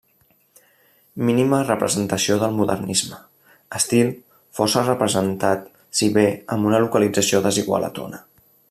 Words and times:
Mínima 1.27 1.59
representació 1.67 2.37
del 2.43 2.55
modernisme, 2.61 3.19
estil 3.81 4.11
força 4.61 4.85
representat 4.89 5.69
si 5.99 6.11
bé 6.17 6.25
amb 6.57 6.73
una 6.73 6.83
localització 6.87 7.45
desigual 7.49 7.89
a 7.91 7.95
Tona. 8.01 8.25